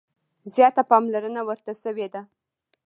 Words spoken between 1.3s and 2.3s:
ورته شوې ده.